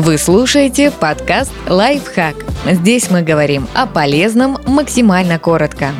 [0.00, 2.36] Вы слушаете подкаст «Лайфхак».
[2.64, 5.90] Здесь мы говорим о полезном максимально коротко.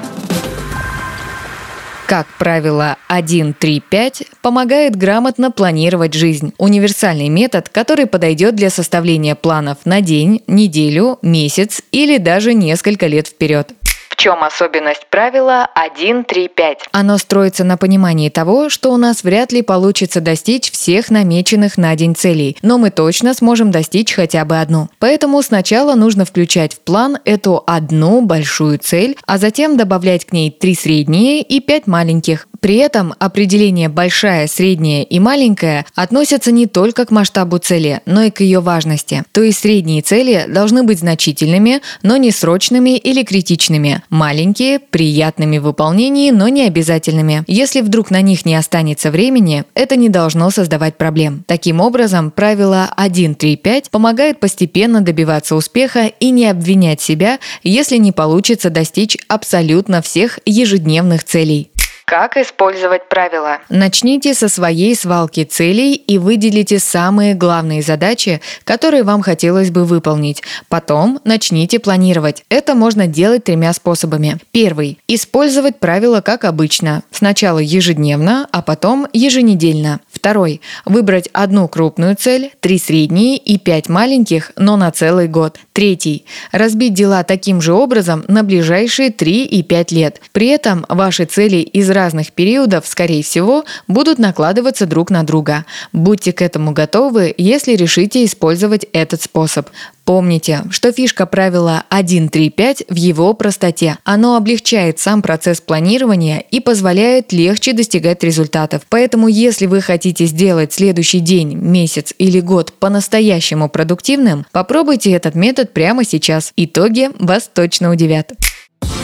[2.07, 6.55] Как правило 1.3.5 помогает грамотно планировать жизнь.
[6.59, 13.27] Универсальный метод, который подойдет для составления планов на день, неделю, месяц или даже несколько лет
[13.27, 13.73] вперед
[14.19, 16.79] чем особенность правила 1.3.5?
[16.91, 21.95] Оно строится на понимании того, что у нас вряд ли получится достичь всех намеченных на
[21.95, 24.89] день целей, но мы точно сможем достичь хотя бы одну.
[24.99, 30.51] Поэтому сначала нужно включать в план эту одну большую цель, а затем добавлять к ней
[30.51, 32.48] три средние и пять маленьких.
[32.61, 38.31] При этом определение «большая», «средняя» и «маленькая» относятся не только к масштабу цели, но и
[38.31, 39.23] к ее важности.
[39.33, 44.03] То есть средние цели должны быть значительными, но не срочными или критичными.
[44.11, 47.45] Маленькие– приятными в выполнении, но не обязательными.
[47.47, 51.45] Если вдруг на них не останется времени, это не должно создавать проблем.
[51.47, 58.71] Таким образом, правило 1.3.5 помогает постепенно добиваться успеха и не обвинять себя, если не получится
[58.71, 61.71] достичь абсолютно всех ежедневных целей.
[62.09, 63.59] Как использовать правила?
[63.69, 70.43] Начните со своей свалки целей и выделите самые главные задачи, которые вам хотелось бы выполнить.
[70.71, 72.45] Потом начните планировать.
[72.49, 74.39] Это можно делать тремя способами.
[74.53, 74.99] Первый.
[75.07, 77.03] Использовать правила как обычно.
[77.11, 80.01] Сначала ежедневно, а потом еженедельно.
[80.29, 80.61] Второй.
[80.85, 85.59] Выбрать одну крупную цель, три средние и пять маленьких, но на целый год.
[85.73, 86.27] Третий.
[86.53, 90.21] Разбить дела таким же образом на ближайшие 3 и 5 лет.
[90.33, 95.65] При этом ваши цели из разных периодов, скорее всего, будут накладываться друг на друга.
[95.95, 99.71] Будьте к этому готовы, если решите использовать этот способ.
[100.09, 103.99] Помните, что фишка правила 1.3.5 в его простоте.
[104.05, 108.85] Оно облегчает сам процесс планирования и позволяет легче достигать результатов.
[108.89, 115.73] Поэтому, если вы хотите сделать следующий день, месяц или год по-настоящему продуктивным, попробуйте этот метод
[115.73, 116.53] прямо сейчас.
[116.57, 118.33] Итоги вас точно удивят.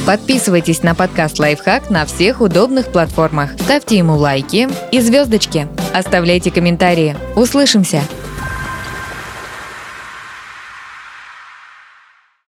[0.07, 3.53] Подписывайтесь на подкаст «Лайфхак» на всех удобных платформах.
[3.59, 5.67] Ставьте ему лайки и звездочки.
[5.95, 7.17] Оставляйте комментарии.
[7.37, 8.03] Услышимся!